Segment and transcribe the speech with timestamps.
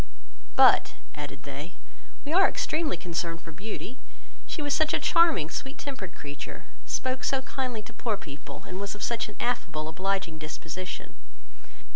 [0.55, 1.75] But, (added they,)
[2.25, 3.99] we are extremely concerned for Beauty,
[4.47, 8.79] she was such a charming, sweet tempered creature, spoke so kindly to poor people, and
[8.79, 11.13] was of such an affable, obliging disposition."